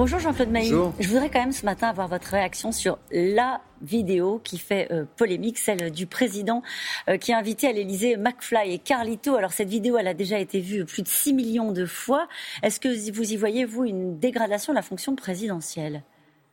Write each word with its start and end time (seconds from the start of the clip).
Bonjour 0.00 0.18
Jean-Claude 0.18 0.48
Mailly. 0.48 0.72
Je 0.98 1.08
voudrais 1.08 1.28
quand 1.28 1.40
même 1.40 1.52
ce 1.52 1.66
matin 1.66 1.88
avoir 1.88 2.08
votre 2.08 2.28
réaction 2.28 2.72
sur 2.72 2.96
la 3.12 3.60
vidéo 3.82 4.40
qui 4.42 4.56
fait 4.56 4.90
euh, 4.90 5.04
polémique, 5.18 5.58
celle 5.58 5.90
du 5.90 6.06
président 6.06 6.62
euh, 7.10 7.18
qui 7.18 7.34
a 7.34 7.36
invité 7.36 7.68
à 7.68 7.72
l'Elysée 7.72 8.16
McFly 8.16 8.72
et 8.72 8.78
Carlito. 8.78 9.34
Alors 9.34 9.52
cette 9.52 9.68
vidéo, 9.68 9.98
elle 9.98 10.08
a 10.08 10.14
déjà 10.14 10.38
été 10.38 10.58
vue 10.58 10.86
plus 10.86 11.02
de 11.02 11.08
6 11.08 11.34
millions 11.34 11.70
de 11.70 11.84
fois. 11.84 12.28
Est-ce 12.62 12.80
que 12.80 12.88
vous 13.12 13.32
y 13.34 13.36
voyez, 13.36 13.66
vous, 13.66 13.84
une 13.84 14.18
dégradation 14.18 14.72
de 14.72 14.76
la 14.76 14.82
fonction 14.82 15.14
présidentielle? 15.16 16.02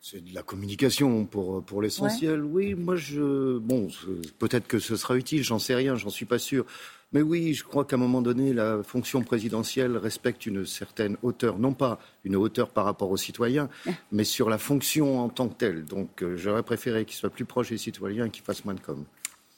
C'est 0.09 0.23
de 0.23 0.33
la 0.33 0.43
communication 0.43 1.25
pour, 1.25 1.63
pour 1.63 1.81
l'essentiel. 1.81 2.41
Oui, 2.43 2.75
moi 2.75 2.95
je. 2.95 3.57
Bon, 3.57 3.89
peut-être 4.39 4.67
que 4.67 4.79
ce 4.79 4.95
sera 4.95 5.17
utile, 5.17 5.43
j'en 5.43 5.59
sais 5.59 5.75
rien, 5.75 5.95
j'en 5.95 6.09
suis 6.09 6.25
pas 6.25 6.39
sûr. 6.39 6.65
Mais 7.13 7.21
oui, 7.21 7.53
je 7.53 7.63
crois 7.63 7.85
qu'à 7.85 7.95
un 7.95 7.99
moment 7.99 8.21
donné, 8.21 8.53
la 8.53 8.84
fonction 8.84 9.21
présidentielle 9.23 9.95
respecte 9.98 10.45
une 10.45 10.65
certaine 10.65 11.17
hauteur, 11.23 11.57
non 11.57 11.73
pas 11.73 11.99
une 12.25 12.35
hauteur 12.35 12.70
par 12.70 12.85
rapport 12.85 13.12
aux 13.12 13.17
citoyens, 13.17 13.70
mais 14.12 14.25
sur 14.25 14.49
la 14.49 14.57
fonction 14.57 15.21
en 15.21 15.29
tant 15.29 15.48
que 15.48 15.55
telle. 15.55 15.85
Donc 15.85 16.21
euh, 16.21 16.35
j'aurais 16.37 16.63
préféré 16.63 17.05
qu'il 17.05 17.15
soit 17.15 17.29
plus 17.29 17.45
proche 17.45 17.70
des 17.70 17.77
citoyens 17.77 18.26
et 18.26 18.29
qu'il 18.29 18.43
fasse 18.43 18.65
moins 18.65 18.76
de 18.76 18.81
com. 18.81 19.05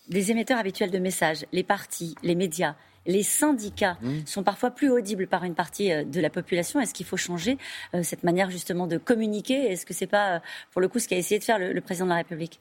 Les 0.09 0.31
émetteurs 0.31 0.57
habituels 0.57 0.91
de 0.91 0.99
messages, 0.99 1.45
les 1.51 1.63
partis, 1.63 2.15
les 2.23 2.35
médias, 2.35 2.75
les 3.05 3.23
syndicats 3.23 3.97
mmh. 4.01 4.25
sont 4.25 4.43
parfois 4.43 4.71
plus 4.71 4.89
audibles 4.89 5.27
par 5.27 5.43
une 5.43 5.55
partie 5.55 5.91
euh, 5.91 6.03
de 6.03 6.19
la 6.19 6.29
population. 6.29 6.79
Est-ce 6.79 6.93
qu'il 6.93 7.05
faut 7.05 7.17
changer 7.17 7.57
euh, 7.93 8.03
cette 8.03 8.23
manière 8.23 8.49
justement 8.49 8.87
de 8.87 8.97
communiquer? 8.97 9.71
Est-ce 9.71 9.85
que 9.85 9.93
c'est 9.93 10.07
pas, 10.07 10.41
pour 10.71 10.81
le 10.81 10.87
coup, 10.87 10.99
ce 10.99 11.07
qu'a 11.07 11.17
essayé 11.17 11.39
de 11.39 11.43
faire 11.43 11.59
le 11.59 11.81
président 11.81 12.05
de 12.05 12.11
la 12.11 12.17
République? 12.17 12.59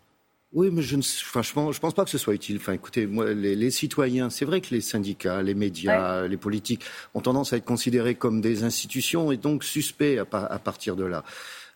Oui, 0.54 0.70
mais 0.72 0.80
je 0.80 0.96
ne 0.96 1.02
franchement, 1.02 1.72
je 1.72 1.80
pense 1.80 1.92
pas 1.92 2.04
que 2.04 2.10
ce 2.10 2.16
soit 2.16 2.32
utile. 2.32 2.56
Enfin, 2.56 2.72
écoutez, 2.72 3.06
moi, 3.06 3.34
les, 3.34 3.70
citoyens, 3.70 4.30
c'est 4.30 4.46
vrai 4.46 4.62
que 4.62 4.74
les 4.74 4.80
syndicats, 4.80 5.42
les 5.42 5.54
médias, 5.54 6.26
les 6.26 6.38
politiques 6.38 6.84
ont 7.12 7.20
tendance 7.20 7.52
à 7.52 7.58
être 7.58 7.66
considérés 7.66 8.14
comme 8.14 8.40
des 8.40 8.64
institutions 8.64 9.30
et 9.30 9.36
donc 9.36 9.62
suspects 9.62 10.18
à 10.18 10.58
partir 10.58 10.96
de 10.96 11.04
là. 11.04 11.22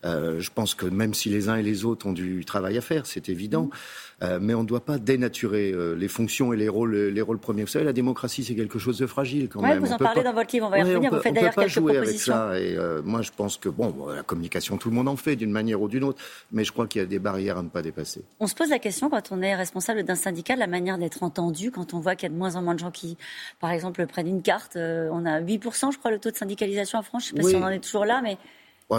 Euh, 0.05 0.39
je 0.39 0.49
pense 0.53 0.75
que 0.75 0.85
même 0.85 1.13
si 1.13 1.29
les 1.29 1.49
uns 1.49 1.55
et 1.55 1.63
les 1.63 1.85
autres 1.85 2.07
ont 2.07 2.13
du 2.13 2.43
travail 2.45 2.77
à 2.77 2.81
faire, 2.81 3.05
c'est 3.05 3.29
évident, 3.29 3.69
euh, 4.21 4.39
mais 4.41 4.53
on 4.53 4.63
ne 4.63 4.67
doit 4.67 4.83
pas 4.83 4.97
dénaturer 4.97 5.71
euh, 5.71 5.95
les 5.95 6.07
fonctions 6.07 6.53
et 6.53 6.57
les 6.57 6.69
rôles, 6.69 6.95
les 6.95 7.21
rôles 7.21 7.39
premiers. 7.39 7.63
Vous 7.63 7.69
savez, 7.69 7.85
la 7.85 7.93
démocratie, 7.93 8.43
c'est 8.43 8.55
quelque 8.55 8.79
chose 8.79 8.97
de 8.97 9.07
fragile 9.07 9.49
quand 9.49 9.61
même. 9.61 9.79
Vous 9.79 9.91
en 9.91 9.97
parlez 9.97 10.23
dans 10.23 10.33
votre 10.33 10.53
livre, 10.53 10.67
on 10.67 10.69
va 10.69 10.79
y 10.79 10.83
revenir. 10.83 11.13
vous 11.13 11.21
faites 11.21 11.33
d'ailleurs 11.33 11.55
quelques 11.55 11.69
jouer 11.69 11.93
propositions. 11.93 12.33
Avec 12.33 12.75
ça. 12.77 12.81
Et 12.81 13.01
moi, 13.03 13.21
je 13.21 13.31
pense 13.35 13.57
que 13.57 13.69
bon, 13.69 14.07
la 14.07 14.23
communication, 14.23 14.77
tout 14.77 14.89
le 14.89 14.95
monde 14.95 15.07
en 15.07 15.15
fait 15.15 15.35
d'une 15.35 15.51
manière 15.51 15.81
ou 15.81 15.87
d'une 15.87 16.03
autre, 16.03 16.21
mais 16.51 16.63
je 16.63 16.71
crois 16.71 16.87
qu'il 16.87 17.01
y 17.01 17.03
a 17.03 17.07
des 17.07 17.19
barrières 17.19 17.57
à 17.57 17.63
ne 17.63 17.69
pas 17.69 17.81
dépasser. 17.81 18.23
On 18.39 18.47
se 18.47 18.55
pose 18.55 18.69
la 18.69 18.79
question 18.79 19.09
quand 19.09 19.31
on 19.31 19.41
est 19.41 19.55
responsable 19.55 20.03
d'un 20.03 20.15
syndicat, 20.15 20.55
de 20.55 20.59
la 20.59 20.67
manière 20.67 20.97
d'être 20.97 21.23
entendu, 21.23 21.71
quand 21.71 21.93
on 21.93 21.99
voit 21.99 22.15
qu'il 22.15 22.27
y 22.27 22.31
a 22.31 22.33
de 22.33 22.37
moins 22.37 22.55
en 22.55 22.61
moins 22.61 22.75
de 22.75 22.79
gens 22.79 22.91
qui, 22.91 23.17
par 23.59 23.71
exemple, 23.71 24.05
prennent 24.07 24.27
une 24.27 24.41
carte. 24.41 24.75
on 24.75 25.25
a 25.25 25.41
8%, 25.41 25.91
je 25.91 25.97
crois, 25.97 26.11
le 26.11 26.19
taux 26.19 26.31
de 26.31 26.35
syndicalisation 26.35 26.99
en 26.99 27.03
France. 27.03 27.29
Je 27.29 27.35
ne 27.35 27.37
sais 27.37 27.43
pas 27.43 27.49
si 27.49 27.55
on 27.55 27.65
en 27.65 27.69
est 27.69 27.83
toujours 27.83 28.05
là, 28.05 28.21
mais 28.21 28.37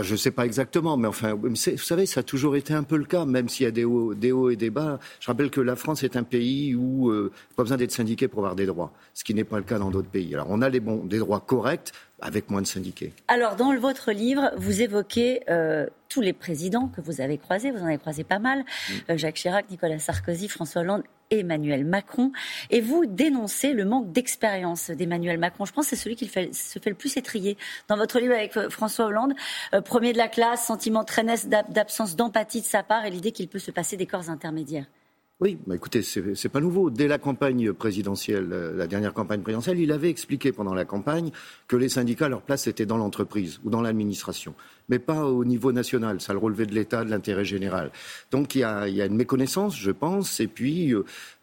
je 0.03 0.13
ne 0.13 0.17
sais 0.17 0.31
pas 0.31 0.45
exactement, 0.45 0.97
mais 0.97 1.09
enfin, 1.09 1.35
vous 1.35 1.55
savez, 1.55 2.07
ça 2.07 2.21
a 2.21 2.23
toujours 2.23 2.57
été 2.57 2.75
un 2.75 2.83
peu 2.83 2.97
le 2.97 3.05
cas, 3.05 3.25
même 3.25 3.49
s'il 3.49 3.65
y 3.65 3.67
a 3.67 3.71
des 3.71 3.85
hauts, 3.85 4.51
et 4.51 4.57
des 4.57 4.71
bas. 4.71 4.99
Je 5.21 5.27
rappelle 5.27 5.51
que 5.51 5.61
la 5.61 5.77
France 5.77 6.03
est 6.03 6.17
un 6.17 6.23
pays 6.23 6.75
où 6.75 7.11
euh, 7.11 7.33
pas 7.57 7.63
besoin 7.63 7.77
d'être 7.77 7.93
syndiqué 7.93 8.29
pour 8.29 8.41
avoir 8.41 8.57
des 8.57 8.67
droits, 8.67 8.93
ce 9.15 9.25
qui 9.25 9.35
n'est 9.35 9.45
pas 9.45 9.59
le 9.59 9.65
cas 9.65 9.79
dans 9.79 9.91
d'autres 9.91 10.09
pays. 10.09 10.35
Alors, 10.35 10.47
on 10.51 10.63
a 10.63 10.69
les 10.69 10.81
bons, 10.81 11.05
des 11.05 11.19
droits 11.19 11.41
corrects 11.41 11.93
avec 12.21 12.51
moins 12.51 12.63
de 12.63 12.67
syndiqués. 12.67 13.13
Alors, 13.29 13.57
dans 13.57 13.75
votre 13.77 14.13
livre, 14.13 14.53
vous 14.57 14.83
évoquez 14.83 15.43
euh, 15.49 15.87
tous 16.09 16.21
les 16.21 16.33
présidents 16.33 16.89
que 16.89 17.01
vous 17.01 17.21
avez 17.21 17.39
croisés. 17.39 17.71
Vous 17.71 17.83
en 17.83 17.87
avez 17.87 17.99
croisé 17.99 18.25
pas 18.25 18.39
mal. 18.39 18.65
Euh, 19.11 19.17
Jacques 19.17 19.35
Chirac, 19.37 19.69
Nicolas 19.71 19.99
Sarkozy, 19.99 20.49
François 20.49 20.83
Hollande 20.83 21.03
Emmanuel 21.31 21.85
Macron. 21.85 22.33
Et 22.71 22.81
vous 22.81 23.07
dénoncez 23.07 23.73
le 23.73 23.85
manque 23.85 24.13
d'expérience 24.13 24.91
d'Emmanuel 24.91 25.39
Macron. 25.39 25.65
Je 25.65 25.73
pense 25.73 25.87
que 25.87 25.97
c'est 25.97 26.03
celui 26.03 26.17
qui 26.17 26.27
se 26.27 26.79
fait 26.79 26.91
le 26.91 26.95
plus 26.95 27.17
étrier. 27.17 27.57
Dans 27.89 27.97
votre 27.97 28.19
livre 28.19 28.35
avec 28.35 28.57
euh, 28.57 28.71
François 28.71 29.07
Hollande, 29.07 29.35
euh, 29.75 29.81
premier 29.81 30.13
de 30.13 30.19
la 30.19 30.29
classe, 30.29 30.67
sentiment 30.67 31.05
très 31.05 31.25
d'absence 31.25 32.17
d'empathie 32.17 32.61
de 32.61 32.67
sa 32.67 32.83
part 32.83 33.05
et 33.07 33.11
l'idée 33.11 33.33
qu'il 33.33 33.49
peut 33.49 33.59
se 33.59 33.71
passer 33.71 33.97
des 33.97 34.07
corps 34.07 34.31
intermédiaires. 34.31 34.87
Oui, 35.41 35.59
bah 35.67 35.75
écoutez, 35.75 36.03
c'est 36.03 36.49
pas 36.49 36.61
nouveau. 36.61 36.91
Dès 36.91 37.09
la 37.09 37.19
campagne 37.19 37.73
présidentielle, 37.73 38.53
euh, 38.53 38.77
la 38.77 38.87
dernière 38.87 39.13
campagne 39.13 39.41
présidentielle, 39.41 39.81
il 39.81 39.91
avait 39.91 40.09
expliqué 40.09 40.53
pendant 40.53 40.75
la 40.75 40.85
campagne 40.85 41.33
que 41.67 41.75
les 41.75 41.89
syndicats, 41.89 42.29
leur 42.29 42.43
place 42.43 42.69
était 42.69 42.87
dans 42.87 42.97
l'entreprise 42.97 43.59
ou 43.65 43.71
dans 43.71 43.83
l'administration, 43.83 44.55
mais 44.89 45.01
pas 45.01 45.27
au 45.27 45.45
niveau 45.45 45.73
national. 45.73 46.21
Ça 46.21 46.35
le 46.35 46.39
relevait 46.39 46.67
de 46.67 46.75
l'État, 46.75 47.05
de 47.05 47.11
l'intérêt 47.11 47.45
général. 47.45 47.91
Donc 48.31 48.55
il 48.55 48.61
y, 48.61 48.65
a, 48.65 48.87
il 48.87 48.95
y 48.95 49.03
a, 49.03 49.07
une 49.07 49.17
méconnaissance, 49.17 49.77
je 49.77 49.91
pense, 49.91 50.39
et 50.39 50.47
puis 50.47 50.95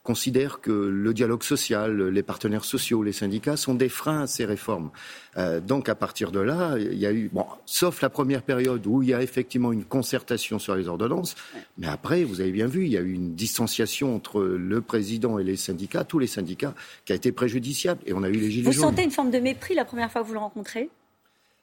considère 0.03 0.61
que 0.61 0.71
le 0.71 1.13
dialogue 1.13 1.43
social, 1.43 2.09
les 2.09 2.23
partenaires 2.23 2.65
sociaux, 2.65 3.03
les 3.03 3.11
syndicats 3.11 3.57
sont 3.57 3.75
des 3.75 3.89
freins 3.89 4.21
à 4.21 4.27
ces 4.27 4.45
réformes. 4.45 4.89
Euh, 5.37 5.59
donc 5.59 5.89
à 5.89 5.95
partir 5.95 6.31
de 6.31 6.39
là, 6.39 6.75
il 6.77 6.97
y 6.97 7.05
a 7.05 7.13
eu, 7.13 7.29
bon, 7.31 7.45
sauf 7.65 8.01
la 8.01 8.09
première 8.09 8.41
période 8.41 8.85
où 8.87 9.03
il 9.03 9.09
y 9.09 9.13
a 9.13 9.21
effectivement 9.21 9.71
une 9.71 9.85
concertation 9.85 10.59
sur 10.59 10.75
les 10.75 10.87
ordonnances, 10.87 11.35
mais 11.77 11.87
après, 11.87 12.23
vous 12.23 12.41
avez 12.41 12.51
bien 12.51 12.67
vu, 12.67 12.85
il 12.85 12.91
y 12.91 12.97
a 12.97 13.01
eu 13.01 13.13
une 13.13 13.35
distanciation 13.35 14.15
entre 14.15 14.41
le 14.41 14.81
président 14.81 15.37
et 15.37 15.43
les 15.43 15.55
syndicats, 15.55 16.03
tous 16.03 16.19
les 16.19 16.27
syndicats, 16.27 16.73
qui 17.05 17.13
a 17.13 17.15
été 17.15 17.31
préjudiciable. 17.31 18.01
Et 18.05 18.13
on 18.13 18.23
a 18.23 18.29
eu 18.29 18.33
les 18.33 18.51
gilets 18.51 18.71
jaunes. 18.71 18.73
Vous 18.73 18.89
sentez 18.89 19.03
une 19.03 19.11
forme 19.11 19.31
de 19.31 19.39
mépris 19.39 19.75
la 19.75 19.85
première 19.85 20.11
fois 20.11 20.21
que 20.21 20.27
vous 20.27 20.33
le 20.33 20.39
rencontrez? 20.39 20.89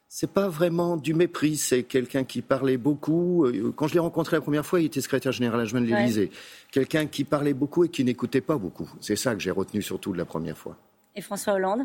C'est 0.09 0.33
pas 0.33 0.49
vraiment 0.49 0.97
du 0.97 1.13
mépris, 1.13 1.59
c'est 1.59 1.83
quelqu'un 1.83 2.25
qui 2.25 2.41
parlait 2.41 2.79
beaucoup. 2.79 3.45
Euh, 3.45 3.73
quand 3.77 3.89
je 3.89 3.95
l'ai 3.95 4.01
rencontré 4.01 4.37
la 4.37 4.41
première 4.41 4.65
fois, 4.65 4.81
il 4.81 4.87
était 4.87 5.03
secrétaire 5.03 5.33
général 5.33 5.61
adjoint 5.61 5.83
de 5.83 5.87
l'Élysée. 5.87 6.31
Quelqu'un 6.73 7.07
qui 7.07 7.25
parlait 7.25 7.53
beaucoup 7.53 7.85
et 7.85 7.91
qui 7.91 8.05
n'écoutait 8.05 8.41
pas 8.41 8.57
beaucoup. 8.57 8.91
C'est 9.01 9.17
ça 9.17 9.35
que 9.35 9.41
j'ai 9.41 9.51
retenu 9.51 9.83
surtout 9.83 10.13
de 10.13 10.19
la 10.19 10.25
première 10.25 10.57
fois. 10.57 10.77
Et 11.15 11.21
François 11.21 11.55
Hollande 11.55 11.85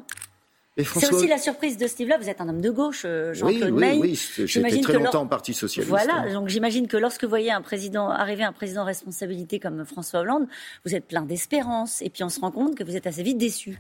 C'est 0.78 1.12
aussi 1.12 1.28
la 1.28 1.38
surprise 1.38 1.78
de 1.78 1.86
ce 1.86 1.98
livre-là. 1.98 2.18
Vous 2.18 2.30
êtes 2.30 2.40
un 2.40 2.48
homme 2.48 2.62
de 2.62 2.70
gauche, 2.70 3.02
euh, 3.04 3.34
Jean-Claude 3.34 3.74
Oui, 3.74 4.00
oui, 4.02 4.18
oui. 4.38 4.48
J'étais 4.48 4.80
très 4.80 4.94
longtemps 4.94 5.24
au 5.24 5.28
Parti 5.28 5.54
socialiste. 5.54 5.90
Voilà, 5.90 6.32
donc 6.32 6.48
j'imagine 6.48 6.88
que 6.88 6.96
lorsque 6.96 7.26
vous 7.26 7.30
voyez 7.30 7.52
un 7.52 7.62
président 7.62 8.10
arriver, 8.10 8.44
un 8.44 8.54
président 8.54 8.84
en 8.84 8.86
responsabilité 8.86 9.60
comme 9.60 9.84
François 9.84 10.22
Hollande, 10.22 10.48
vous 10.86 10.96
êtes 10.96 11.08
plein 11.08 11.24
d'espérance. 11.24 12.02
Et 12.02 12.10
puis 12.10 12.24
on 12.24 12.30
se 12.30 12.40
rend 12.40 12.52
compte 12.52 12.76
que 12.76 12.86
vous 12.86 12.96
êtes 12.96 13.06
assez 13.06 13.24
vite 13.24 13.38
déçu. 13.38 13.78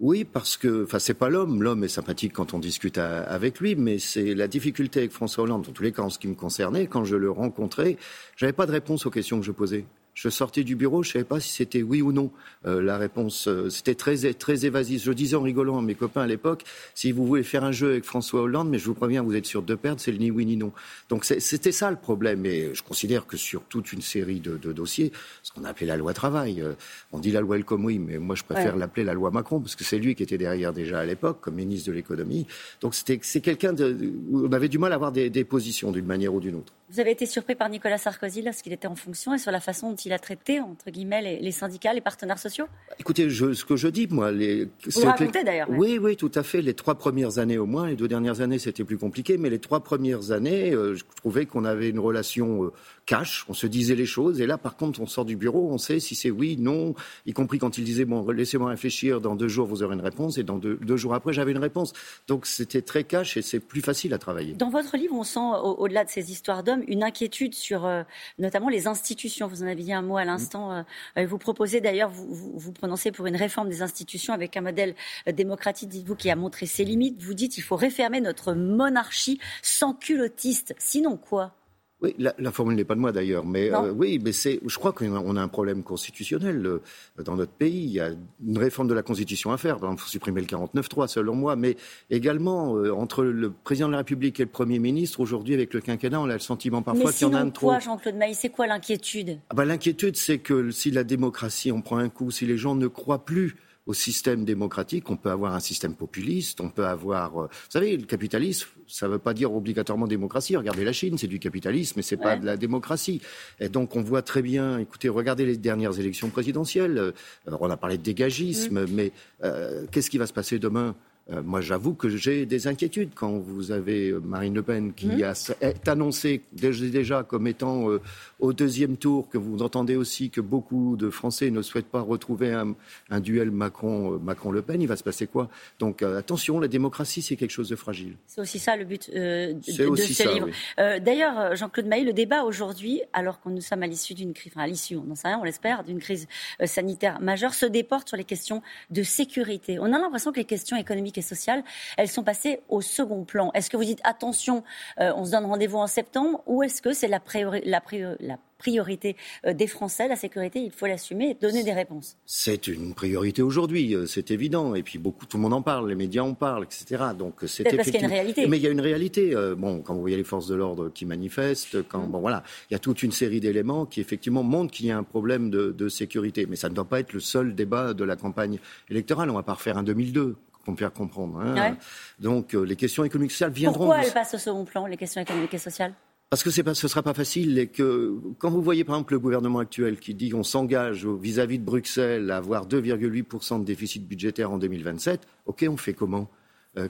Oui, 0.00 0.24
parce 0.24 0.56
que, 0.56 0.84
enfin, 0.84 0.98
c'est 0.98 1.14
pas 1.14 1.28
l'homme. 1.28 1.62
L'homme 1.62 1.84
est 1.84 1.88
sympathique 1.88 2.32
quand 2.32 2.52
on 2.52 2.58
discute 2.58 2.98
avec 2.98 3.60
lui, 3.60 3.76
mais 3.76 3.98
c'est 3.98 4.34
la 4.34 4.48
difficulté 4.48 5.00
avec 5.00 5.12
François 5.12 5.44
Hollande, 5.44 5.62
dans 5.62 5.72
tous 5.72 5.82
les 5.84 5.92
cas 5.92 6.02
en 6.02 6.10
ce 6.10 6.18
qui 6.18 6.26
me 6.28 6.34
concernait. 6.34 6.86
Quand 6.88 7.04
je 7.04 7.16
le 7.16 7.30
rencontrais, 7.30 7.96
j'avais 8.36 8.52
pas 8.52 8.66
de 8.66 8.72
réponse 8.72 9.06
aux 9.06 9.10
questions 9.10 9.38
que 9.38 9.46
je 9.46 9.52
posais. 9.52 9.86
Je 10.14 10.28
sortais 10.28 10.62
du 10.62 10.76
bureau, 10.76 11.02
je 11.02 11.08
ne 11.08 11.12
savais 11.14 11.24
pas 11.24 11.40
si 11.40 11.52
c'était 11.52 11.82
oui 11.82 12.00
ou 12.00 12.12
non. 12.12 12.30
Euh, 12.66 12.80
la 12.80 12.96
réponse, 12.98 13.48
euh, 13.48 13.68
c'était 13.68 13.96
très, 13.96 14.32
très 14.34 14.64
évasif. 14.64 15.02
Je 15.02 15.12
disais 15.12 15.36
en 15.36 15.42
rigolant 15.42 15.78
à 15.78 15.82
mes 15.82 15.96
copains 15.96 16.22
à 16.22 16.26
l'époque, 16.26 16.62
si 16.94 17.10
vous 17.10 17.26
voulez 17.26 17.42
faire 17.42 17.64
un 17.64 17.72
jeu 17.72 17.90
avec 17.90 18.04
François 18.04 18.42
Hollande, 18.42 18.68
mais 18.70 18.78
je 18.78 18.86
vous 18.86 18.94
préviens, 18.94 19.22
vous 19.22 19.34
êtes 19.34 19.46
sûr 19.46 19.62
de 19.62 19.74
perdre, 19.74 20.00
c'est 20.00 20.12
le 20.12 20.18
ni 20.18 20.30
oui 20.30 20.46
ni 20.46 20.56
non. 20.56 20.72
Donc 21.08 21.24
c'était 21.24 21.72
ça 21.72 21.90
le 21.90 21.96
problème. 21.96 22.46
Et 22.46 22.70
je 22.74 22.82
considère 22.82 23.26
que 23.26 23.36
sur 23.36 23.64
toute 23.64 23.92
une 23.92 24.02
série 24.02 24.40
de, 24.40 24.56
dossiers, 24.72 25.12
ce 25.42 25.50
qu'on 25.50 25.64
a 25.64 25.70
appelé 25.70 25.86
la 25.86 25.96
loi 25.96 26.14
travail, 26.14 26.62
euh, 26.62 26.74
on 27.12 27.18
dit 27.18 27.32
la 27.32 27.40
loi 27.40 27.56
El 27.56 27.64
Khomri, 27.64 27.98
mais 27.98 28.18
moi 28.18 28.36
je 28.36 28.44
préfère 28.44 28.76
l'appeler 28.76 29.04
la 29.04 29.14
loi 29.14 29.32
Macron, 29.32 29.60
parce 29.60 29.74
que 29.74 29.82
c'est 29.82 29.98
lui 29.98 30.14
qui 30.14 30.22
était 30.22 30.38
derrière 30.38 30.72
déjà 30.72 31.00
à 31.00 31.04
l'époque, 31.04 31.40
comme 31.40 31.54
ministre 31.54 31.88
de 31.88 31.92
l'économie. 31.94 32.46
Donc 32.80 32.94
c'est 32.94 33.40
quelqu'un 33.40 33.72
de... 33.72 34.12
On 34.32 34.52
avait 34.52 34.68
du 34.68 34.78
mal 34.78 34.92
à 34.92 34.94
avoir 34.94 35.10
des, 35.10 35.28
des 35.28 35.44
positions 35.44 35.90
d'une 35.90 36.06
manière 36.06 36.32
ou 36.32 36.40
d'une 36.40 36.54
autre. 36.54 36.72
Vous 36.90 37.00
avez 37.00 37.10
été 37.10 37.26
surpris 37.26 37.54
par 37.54 37.68
Nicolas 37.70 37.98
Sarkozy 37.98 38.42
lorsqu'il 38.42 38.72
était 38.72 38.86
en 38.86 38.94
fonction 38.94 39.34
et 39.34 39.38
sur 39.38 39.50
la 39.50 39.60
façon 39.60 39.90
dont 39.90 39.96
il 40.04 40.12
a 40.12 40.18
traité, 40.18 40.60
entre 40.60 40.90
guillemets, 40.90 41.38
les, 41.40 41.52
syndicats, 41.52 41.92
les 41.92 42.00
partenaires 42.00 42.38
sociaux? 42.38 42.66
Écoutez, 42.98 43.28
ce 43.30 43.64
que 43.64 43.76
je 43.76 43.88
dis, 43.88 44.06
moi... 44.10 44.32
Les, 44.32 44.68
Vous 44.86 45.00
racontez 45.04 45.44
d'ailleurs. 45.44 45.68
Oui, 45.70 45.98
oui, 45.98 46.16
tout 46.16 46.32
à 46.34 46.42
fait. 46.42 46.62
Les 46.62 46.74
trois 46.74 46.96
premières 46.96 47.38
années 47.38 47.58
au 47.58 47.66
moins, 47.66 47.88
les 47.88 47.96
deux 47.96 48.08
dernières 48.08 48.40
années, 48.40 48.58
c'était 48.58 48.84
plus 48.84 48.98
compliqué, 48.98 49.38
mais 49.38 49.50
les 49.50 49.58
trois 49.58 49.80
premières 49.80 50.30
années, 50.30 50.72
euh, 50.72 50.94
je 50.94 51.04
trouvais 51.16 51.46
qu'on 51.46 51.64
avait 51.64 51.90
une 51.90 51.98
relation 51.98 52.64
euh, 52.64 52.72
cash, 53.06 53.44
on 53.48 53.54
se 53.54 53.66
disait 53.66 53.94
les 53.94 54.06
choses, 54.06 54.40
et 54.40 54.46
là, 54.46 54.58
par 54.58 54.76
contre, 54.76 55.00
on 55.00 55.06
sort 55.06 55.24
du 55.24 55.36
bureau, 55.36 55.68
on 55.70 55.78
sait 55.78 56.00
si 56.00 56.14
c'est 56.14 56.30
oui, 56.30 56.56
non, 56.58 56.94
y 57.26 57.32
compris 57.32 57.58
quand 57.58 57.78
il 57.78 57.84
disait, 57.84 58.04
bon, 58.04 58.28
laissez-moi 58.30 58.70
réfléchir, 58.70 59.20
dans 59.20 59.36
deux 59.36 59.48
jours, 59.48 59.66
vous 59.66 59.82
aurez 59.82 59.94
une 59.94 60.00
réponse, 60.00 60.38
et 60.38 60.42
dans 60.42 60.58
deux, 60.58 60.96
jours 60.96 61.14
après, 61.14 61.32
j'avais 61.32 61.52
une 61.52 61.58
réponse. 61.58 61.92
Donc, 62.28 62.46
c'était 62.46 62.82
très 62.82 63.04
cash 63.04 63.36
et 63.36 63.42
c'est 63.42 63.60
plus 63.60 63.80
facile 63.80 64.14
à 64.14 64.18
travailler. 64.18 64.54
Dans 64.54 64.70
votre 64.70 64.96
livre, 64.96 65.14
on 65.14 65.24
sent, 65.24 65.40
au-delà 65.62 66.04
de 66.04 66.10
ces 66.10 66.30
histoires 66.30 66.62
d'hommes, 66.62 66.84
une 66.86 67.02
inquiétude 67.02 67.54
sur 67.54 67.84
euh, 67.84 68.02
notamment 68.38 68.68
les 68.68 68.86
institutions. 68.86 69.46
Vous 69.46 69.62
en 69.62 69.66
avez 69.66 69.82
dit 69.82 69.92
un 69.94 70.02
mot 70.02 70.16
à 70.16 70.24
l'instant. 70.24 70.72
Euh, 70.72 70.82
euh, 71.18 71.26
vous 71.26 71.38
proposez 71.38 71.80
d'ailleurs, 71.80 72.10
vous, 72.10 72.58
vous, 72.58 72.72
prononcez 72.72 73.12
pour 73.12 73.26
une 73.26 73.36
réforme 73.36 73.68
des 73.68 73.82
institutions 73.82 74.34
avec 74.34 74.56
un 74.56 74.60
modèle 74.60 74.94
démocratique, 75.26 75.88
dites-vous, 75.88 76.16
qui 76.16 76.30
a 76.30 76.36
montré 76.36 76.66
ses 76.66 76.84
limites. 76.84 77.22
Vous 77.22 77.34
dites 77.34 77.56
il 77.56 77.62
faut 77.62 77.76
réformer 77.76 78.20
notre 78.20 78.52
monarchie 78.52 79.40
sans 79.62 79.94
culottiste. 79.94 80.74
Sinon 80.78 81.16
quoi? 81.16 81.54
Oui, 82.04 82.14
la, 82.18 82.52
formule 82.52 82.76
n'est 82.76 82.84
pas 82.84 82.94
de 82.94 83.00
moi 83.00 83.12
d'ailleurs, 83.12 83.44
mais 83.44 83.70
oui, 83.96 84.20
mais 84.22 84.32
c'est, 84.32 84.60
je 84.64 84.78
crois 84.78 84.92
qu'on 84.92 85.36
a 85.36 85.40
un 85.40 85.48
problème 85.48 85.82
constitutionnel 85.82 86.80
dans 87.24 87.36
notre 87.36 87.52
pays. 87.52 87.84
Il 87.84 87.92
y 87.92 88.00
a 88.00 88.10
une 88.46 88.58
réforme 88.58 88.88
de 88.88 88.94
la 88.94 89.02
Constitution 89.02 89.52
à 89.52 89.56
faire. 89.56 89.78
Il 89.80 89.98
faut 89.98 90.08
supprimer 90.08 90.40
le 90.40 90.46
49.3 90.46 91.08
selon 91.08 91.34
moi, 91.34 91.56
mais 91.56 91.76
également 92.10 92.72
entre 92.72 93.24
le 93.24 93.50
président 93.50 93.88
de 93.88 93.92
la 93.92 93.98
République 93.98 94.38
et 94.40 94.44
le 94.44 94.50
Premier 94.50 94.78
ministre, 94.78 95.20
aujourd'hui 95.20 95.54
avec 95.54 95.72
le 95.74 95.80
quinquennat, 95.80 96.20
on 96.20 96.28
a 96.28 96.34
le 96.34 96.38
sentiment 96.38 96.82
parfois 96.82 97.12
qu'il 97.12 97.26
y 97.26 97.30
en 97.30 97.34
a 97.34 97.40
un 97.40 97.50
trop. 97.50 97.68
quoi, 97.68 97.78
Jean-Claude 97.78 98.16
Maïs 98.16 98.38
C'est 98.40 98.50
quoi 98.50 98.66
l'inquiétude? 98.66 99.38
Ah 99.50 99.54
ben, 99.54 99.64
L'inquiétude, 99.64 100.16
c'est 100.16 100.38
que 100.38 100.70
si 100.70 100.90
la 100.90 101.04
démocratie 101.04 101.72
en 101.72 101.80
prend 101.80 101.96
un 101.96 102.08
coup, 102.08 102.30
si 102.30 102.46
les 102.46 102.56
gens 102.56 102.74
ne 102.74 102.86
croient 102.86 103.24
plus 103.24 103.56
au 103.86 103.94
système 103.94 104.44
démocratique. 104.44 105.10
On 105.10 105.16
peut 105.16 105.30
avoir 105.30 105.54
un 105.54 105.60
système 105.60 105.94
populiste, 105.94 106.60
on 106.60 106.70
peut 106.70 106.86
avoir. 106.86 107.38
Euh, 107.38 107.46
vous 107.46 107.70
savez, 107.70 107.96
le 107.96 108.06
capitalisme, 108.06 108.68
ça 108.86 109.06
ne 109.06 109.12
veut 109.12 109.18
pas 109.18 109.34
dire 109.34 109.54
obligatoirement 109.54 110.06
démocratie. 110.06 110.56
Regardez 110.56 110.84
la 110.84 110.92
Chine, 110.92 111.18
c'est 111.18 111.26
du 111.26 111.38
capitalisme, 111.38 111.94
mais 111.96 112.02
c'est 112.02 112.16
pas 112.16 112.36
de 112.36 112.46
la 112.46 112.56
démocratie. 112.56 113.20
Et 113.60 113.68
donc 113.68 113.96
on 113.96 114.02
voit 114.02 114.22
très 114.22 114.42
bien. 114.42 114.78
Écoutez, 114.78 115.08
regardez 115.08 115.44
les 115.44 115.56
dernières 115.56 115.98
élections 115.98 116.30
présidentielles. 116.30 116.98
Euh, 116.98 117.12
on 117.46 117.70
a 117.70 117.76
parlé 117.76 117.98
de 117.98 118.02
dégagisme, 118.02 118.84
mm. 118.84 118.90
mais 118.90 119.12
euh, 119.42 119.86
qu'est-ce 119.90 120.10
qui 120.10 120.18
va 120.18 120.26
se 120.26 120.32
passer 120.32 120.58
demain? 120.58 120.94
Euh, 121.30 121.42
moi, 121.42 121.62
j'avoue 121.62 121.94
que 121.94 122.10
j'ai 122.10 122.44
des 122.44 122.66
inquiétudes 122.66 123.10
quand 123.14 123.38
vous 123.38 123.72
avez 123.72 124.10
euh, 124.10 124.20
Marine 124.20 124.54
Le 124.54 124.62
Pen 124.62 124.92
qui 124.92 125.06
mmh. 125.06 125.22
a, 125.22 125.54
est 125.62 125.88
annoncée 125.88 126.42
déjà 126.52 127.22
comme 127.22 127.46
étant 127.46 127.90
euh, 127.90 128.02
au 128.40 128.52
deuxième 128.52 128.98
tour, 128.98 129.30
que 129.30 129.38
vous 129.38 129.62
entendez 129.62 129.96
aussi 129.96 130.28
que 130.28 130.42
beaucoup 130.42 130.96
de 130.96 131.08
Français 131.08 131.50
ne 131.50 131.62
souhaitent 131.62 131.86
pas 131.86 132.02
retrouver 132.02 132.52
un, 132.52 133.20
duel 133.20 133.50
Macron-Le 133.50 134.62
Pen. 134.62 134.82
Il 134.82 134.88
va 134.88 134.96
se 134.96 135.02
passer 135.02 135.26
quoi? 135.26 135.48
Donc 135.78 136.02
attention, 136.02 136.60
la 136.60 136.68
démocratie, 136.68 137.22
c'est 137.22 137.36
quelque 137.36 137.50
chose 137.50 137.70
de 137.70 137.76
fragile. 137.76 138.16
C'est 138.26 138.40
aussi 138.40 138.58
ça 138.58 138.76
le 138.76 138.84
but 138.84 139.10
de, 139.10 139.56
ce 139.62 140.34
livre. 140.34 140.48
D'ailleurs, 140.76 141.56
Jean-Claude 141.56 141.86
Maillet, 141.86 142.04
le 142.04 142.12
débat 142.12 142.42
aujourd'hui, 142.42 143.00
alors 143.12 143.40
que 143.40 143.48
nous 143.48 143.62
sommes 143.62 143.82
à 143.82 143.86
l'issue 143.86 144.14
d'une 144.14 144.34
crise, 144.34 144.52
enfin 144.54 144.64
à 144.64 144.66
l'issue, 144.66 144.96
on 144.96 145.04
n'en 145.04 145.14
sait 145.14 145.28
rien, 145.28 145.38
on 145.40 145.44
l'espère, 145.44 145.84
d'une 145.84 146.00
crise 146.00 146.26
sanitaire 146.64 147.20
majeure, 147.20 147.54
se 147.54 147.66
déporte 147.66 148.08
sur 148.08 148.16
les 148.16 148.24
questions 148.24 148.62
de 148.90 149.02
sécurité. 149.02 149.78
On 149.78 149.86
a 149.86 149.98
l'impression 149.98 150.32
que 150.32 150.38
les 150.38 150.44
questions 150.44 150.76
économiques 150.76 151.13
et 151.18 151.22
sociales, 151.22 151.64
elles 151.96 152.08
sont 152.08 152.22
passées 152.22 152.60
au 152.68 152.80
second 152.80 153.24
plan. 153.24 153.50
Est-ce 153.54 153.70
que 153.70 153.76
vous 153.76 153.84
dites 153.84 154.00
attention, 154.04 154.64
euh, 155.00 155.12
on 155.16 155.24
se 155.24 155.32
donne 155.32 155.44
rendez-vous 155.44 155.78
en 155.78 155.86
septembre, 155.86 156.42
ou 156.46 156.62
est-ce 156.62 156.82
que 156.82 156.92
c'est 156.92 157.08
la, 157.08 157.20
la, 157.64 157.82
la 158.20 158.38
priorité 158.58 159.16
euh, 159.46 159.52
des 159.52 159.66
Français, 159.66 160.08
la 160.08 160.16
sécurité, 160.16 160.60
il 160.60 160.70
faut 160.70 160.86
l'assumer 160.86 161.30
et 161.30 161.34
donner 161.34 161.64
des 161.64 161.72
réponses? 161.72 162.16
C'est 162.24 162.66
une 162.66 162.94
priorité 162.94 163.42
aujourd'hui, 163.42 163.94
euh, 163.94 164.06
c'est 164.06 164.30
évident. 164.30 164.74
Et 164.74 164.82
puis 164.82 164.98
beaucoup, 164.98 165.26
tout 165.26 165.36
le 165.36 165.42
monde 165.42 165.54
en 165.54 165.62
parle, 165.62 165.88
les 165.88 165.94
médias 165.94 166.22
en 166.22 166.34
parlent, 166.34 166.64
etc. 166.64 167.04
Donc 167.18 167.34
c'est 167.46 167.64
parce 167.64 167.90
qu'il 167.90 167.94
y 167.94 167.98
a 167.98 168.06
une 168.06 168.12
réalité. 168.12 168.46
Mais 168.46 168.58
il 168.58 168.62
y 168.62 168.66
a 168.66 168.70
une 168.70 168.80
réalité. 168.80 169.34
Bon, 169.56 169.80
quand 169.80 169.94
vous 169.94 170.00
voyez 170.00 170.16
les 170.16 170.24
forces 170.24 170.46
de 170.46 170.54
l'ordre 170.54 170.88
qui 170.88 171.04
manifestent, 171.04 171.82
quand 171.88 172.06
mm. 172.06 172.10
bon 172.10 172.20
voilà, 172.20 172.42
il 172.70 172.74
y 172.74 172.76
a 172.76 172.78
toute 172.78 173.02
une 173.02 173.12
série 173.12 173.40
d'éléments 173.40 173.86
qui 173.86 174.00
effectivement 174.00 174.42
montrent 174.42 174.72
qu'il 174.72 174.86
y 174.86 174.90
a 174.90 174.96
un 174.96 175.02
problème 175.02 175.50
de, 175.50 175.72
de, 175.72 175.88
sécurité. 175.88 176.46
Mais 176.46 176.56
ça 176.56 176.68
ne 176.68 176.74
doit 176.74 176.84
pas 176.84 177.00
être 177.00 177.12
le 177.12 177.20
seul 177.20 177.54
débat 177.54 177.94
de 177.94 178.04
la 178.04 178.16
campagne 178.16 178.58
électorale. 178.88 179.30
On 179.30 179.34
va 179.34 179.42
pas 179.42 179.54
refaire 179.54 179.78
un 179.78 179.82
2002 179.82 180.36
pour 180.64 180.72
me 180.72 180.78
faire 180.78 180.92
comprendre. 180.92 181.40
Hein. 181.40 181.76
Donc 182.18 182.54
euh, 182.54 182.62
les 182.62 182.76
questions 182.76 183.04
économiques 183.04 183.30
et 183.30 183.34
sociales 183.34 183.52
viendront. 183.52 183.86
Pourquoi 183.86 184.04
elles 184.04 184.12
passent 184.12 184.34
au 184.34 184.38
second 184.38 184.64
plan, 184.64 184.86
les 184.86 184.96
questions 184.96 185.20
économiques 185.20 185.54
et 185.54 185.58
sociales? 185.58 185.94
Parce 186.30 186.42
que 186.42 186.62
pas, 186.62 186.74
ce 186.74 186.86
ne 186.86 186.88
sera 186.88 187.02
pas 187.02 187.14
facile 187.14 187.58
et 187.58 187.68
que 187.68 188.18
quand 188.38 188.50
vous 188.50 188.62
voyez 188.62 188.82
par 188.82 188.96
exemple 188.96 189.12
le 189.12 189.20
gouvernement 189.20 189.60
actuel 189.60 190.00
qui 190.00 190.14
dit 190.14 190.30
qu'on 190.30 190.42
s'engage 190.42 191.06
vis-à-vis 191.06 191.60
de 191.60 191.64
Bruxelles 191.64 192.30
à 192.30 192.38
avoir 192.38 192.66
2,8% 192.66 193.60
de 193.60 193.64
déficit 193.64 194.08
budgétaire 194.08 194.50
en 194.50 194.58
2027, 194.58 195.20
ok, 195.46 195.66
on 195.68 195.76
fait 195.76 195.94
comment? 195.94 196.28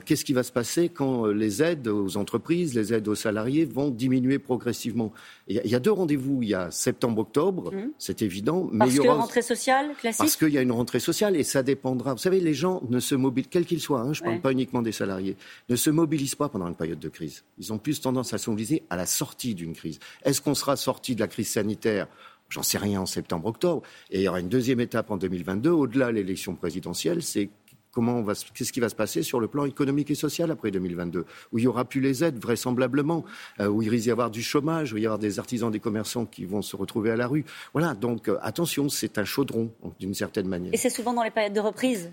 Qu'est-ce 0.03 0.25
qui 0.25 0.33
va 0.33 0.43
se 0.43 0.51
passer 0.51 0.89
quand 0.89 1.27
euh, 1.27 1.31
les 1.31 1.61
aides 1.61 1.87
aux 1.87 2.17
entreprises, 2.17 2.73
les 2.73 2.93
aides 2.93 3.07
aux 3.07 3.15
salariés 3.15 3.65
vont 3.65 3.89
diminuer 3.89 4.39
progressivement? 4.39 5.13
Il 5.47 5.61
y, 5.63 5.75
a 5.75 5.79
deux 5.79 5.91
rendez-vous. 5.91 6.41
Il 6.41 6.49
y 6.49 6.55
a 6.55 6.71
septembre-octobre, 6.71 7.71
mmh. 7.71 7.91
c'est 7.99 8.21
évident. 8.21 8.67
Mais 8.71 8.79
Parce 8.79 8.91
il 8.91 8.97
y 8.97 8.99
aura... 9.01 9.15
que 9.15 9.21
rentrée 9.21 9.41
sociale 9.41 9.95
classique? 9.95 10.17
Parce 10.19 10.35
qu'il 10.35 10.49
y 10.49 10.57
a 10.57 10.61
une 10.61 10.71
rentrée 10.71 10.99
sociale 10.99 11.35
et 11.35 11.43
ça 11.43 11.61
dépendra. 11.61 12.13
Vous 12.13 12.19
savez, 12.19 12.39
les 12.39 12.53
gens 12.53 12.81
ne 12.89 12.99
se 12.99 13.13
mobilisent, 13.15 13.49
quels 13.51 13.65
qu'ils 13.65 13.81
soient, 13.81 14.01
hein, 14.01 14.13
je 14.13 14.23
ne 14.23 14.29
parle 14.29 14.41
pas 14.41 14.51
uniquement 14.51 14.81
des 14.81 14.91
salariés, 14.91 15.37
ne 15.69 15.75
se 15.75 15.89
mobilisent 15.89 16.35
pas 16.35 16.49
pendant 16.49 16.67
une 16.67 16.75
période 16.75 16.99
de 16.99 17.09
crise. 17.09 17.43
Ils 17.59 17.71
ont 17.71 17.77
plus 17.77 18.01
tendance 18.01 18.33
à 18.33 18.37
se 18.37 18.49
mobiliser 18.49 18.83
à 18.89 18.95
la 18.95 19.05
sortie 19.05 19.53
d'une 19.53 19.73
crise. 19.73 19.99
Est-ce 20.23 20.41
qu'on 20.41 20.55
sera 20.55 20.75
sorti 20.75 21.15
de 21.15 21.19
la 21.19 21.27
crise 21.27 21.49
sanitaire? 21.49 22.07
J'en 22.49 22.63
sais 22.63 22.77
rien 22.77 23.01
en 23.01 23.05
septembre-octobre. 23.05 23.81
Et 24.11 24.19
il 24.19 24.23
y 24.23 24.27
aura 24.27 24.39
une 24.39 24.49
deuxième 24.49 24.79
étape 24.79 25.09
en 25.11 25.17
2022, 25.17 25.69
au-delà 25.69 26.07
de 26.07 26.11
l'élection 26.11 26.55
présidentielle, 26.55 27.23
c'est 27.23 27.49
comment 27.95 28.21
va, 28.21 28.33
qu'est-ce 28.53 28.73
qui 28.73 28.81
va 28.81 28.89
se 28.89 28.95
passer 28.95 29.23
sur 29.23 29.39
le 29.39 29.47
plan 29.47 29.65
économique 29.65 30.11
et 30.11 30.15
social 30.15 30.51
après 30.51 30.69
2022, 30.69 31.25
où 31.51 31.57
il 31.57 31.61
n'y 31.61 31.67
aura 31.67 31.85
plus 31.85 32.01
les 32.01 32.23
aides 32.23 32.37
vraisemblablement, 32.37 33.23
euh, 33.61 33.67
où 33.67 33.81
il 33.81 33.89
risque 33.89 34.03
d'y 34.03 34.11
avoir 34.11 34.29
du 34.29 34.43
chômage, 34.43 34.93
où 34.93 34.97
il 34.97 35.03
y 35.03 35.07
aura 35.07 35.17
des 35.17 35.39
artisans, 35.39 35.71
des 35.71 35.79
commerçants 35.79 36.25
qui 36.25 36.45
vont 36.45 36.61
se 36.61 36.75
retrouver 36.75 37.09
à 37.09 37.15
la 37.15 37.25
rue. 37.25 37.45
Voilà, 37.73 37.93
donc 37.93 38.27
euh, 38.27 38.37
attention, 38.41 38.89
c'est 38.89 39.17
un 39.17 39.23
chaudron 39.23 39.71
d'une 39.99 40.13
certaine 40.13 40.47
manière. 40.47 40.73
Et 40.73 40.77
c'est 40.77 40.89
souvent 40.89 41.13
dans 41.13 41.23
les 41.23 41.31
périodes 41.31 41.53
de 41.53 41.61
reprise 41.61 42.11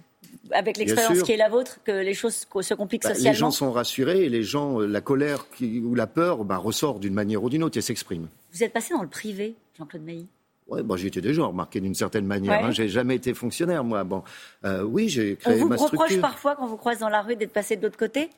avec 0.53 0.77
l'expérience 0.77 1.23
qui 1.23 1.33
est 1.33 1.37
la 1.37 1.49
vôtre, 1.49 1.81
que 1.85 1.93
les 1.93 2.15
choses 2.15 2.47
se 2.61 2.75
compliquent 2.75 3.03
bah, 3.03 3.15
socialement 3.15 3.33
Les 3.33 3.39
gens 3.39 3.51
sont 3.51 3.73
rassurés 3.73 4.25
et 4.25 4.29
les 4.29 4.45
gens, 4.45 4.81
euh, 4.81 4.87
la 4.87 5.01
colère 5.01 5.47
ou 5.61 5.95
la 5.97 6.07
peur 6.07 6.45
bah, 6.45 6.59
ressort 6.59 7.01
d'une 7.01 7.15
manière 7.15 7.43
ou 7.43 7.51
d'une 7.51 7.65
autre 7.65 7.77
et 7.77 7.83
s'exprime. 7.83 8.29
Vous 8.53 8.63
êtes 8.63 8.73
passé 8.73 8.95
dans 8.95 9.03
le 9.03 9.09
privé, 9.09 9.57
Jean-Claude 9.77 10.03
Mailly? 10.03 10.29
Ouais, 10.69 10.83
bon, 10.83 10.97
j'y 10.97 11.09
étais 11.09 11.21
déjà 11.21 11.45
remarqué 11.45 11.81
d'une 11.81 11.95
certaine 11.95 12.27
manière. 12.27 12.65
Hein. 12.65 12.71
J'ai 12.71 12.89
jamais 12.89 13.17
été 13.17 13.35
fonctionnaire, 13.35 13.85
moi. 13.85 14.05
Bon, 14.05 14.23
euh, 14.65 14.83
oui, 14.83 15.09
j'ai 15.09 15.37
créé 15.37 15.65
ma 15.65 15.77
structure. 15.77 15.85
On 15.85 15.97
vous 15.97 16.03
reproche 16.03 16.21
parfois, 16.21 16.57
quand 16.57 16.67
vous 16.67 16.77
croisez 16.77 17.01
dans 17.01 17.09
la 17.09 17.23
rue, 17.23 17.37
d'être 17.37 17.53
passé 17.53 17.77
de 17.77 17.83
l'autre 17.83 17.99
côté? 17.99 18.31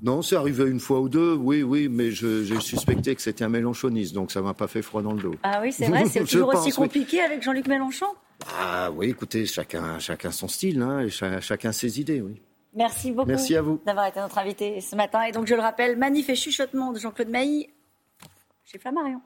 Non, 0.00 0.22
c'est 0.22 0.36
arrivé 0.36 0.68
une 0.70 0.80
fois 0.80 1.00
ou 1.00 1.08
deux, 1.08 1.34
oui, 1.34 1.62
oui, 1.62 1.88
mais 1.88 2.10
j'ai 2.10 2.60
suspecté 2.60 3.14
que 3.14 3.20
c'était 3.20 3.44
un 3.44 3.48
mélenchoniste, 3.48 4.14
donc 4.14 4.30
ça 4.30 4.40
m'a 4.40 4.54
pas 4.54 4.68
fait 4.68 4.82
froid 4.82 5.02
dans 5.02 5.12
le 5.12 5.20
dos. 5.20 5.34
Ah 5.42 5.60
oui, 5.60 5.72
c'est 5.72 5.86
vrai, 5.88 6.04
c'est 6.06 6.20
toujours 6.24 6.54
aussi 6.54 6.70
compliqué 6.70 7.20
avec 7.20 7.42
Jean-Luc 7.42 7.66
Mélenchon? 7.66 8.06
Ah 8.58 8.90
oui, 8.92 9.10
écoutez, 9.10 9.44
chacun, 9.46 9.98
chacun 9.98 10.30
son 10.30 10.46
style, 10.46 10.80
hein, 10.80 11.00
et 11.00 11.10
chacun 11.10 11.72
ses 11.72 12.00
idées, 12.00 12.20
oui. 12.20 12.40
Merci 12.74 13.10
beaucoup 13.10 13.28
Merci 13.28 13.56
à 13.56 13.62
vous. 13.62 13.80
d'avoir 13.84 14.06
été 14.06 14.20
notre 14.20 14.38
invité 14.38 14.80
ce 14.80 14.94
matin. 14.94 15.22
Et 15.24 15.32
donc, 15.32 15.46
je 15.46 15.54
le 15.54 15.60
rappelle, 15.60 15.96
manif 15.96 16.28
et 16.28 16.36
chuchotement 16.36 16.92
de 16.92 16.98
Jean-Claude 16.98 17.28
Mailly 17.28 17.68
chez 18.64 18.78
Flammarion. 18.78 19.20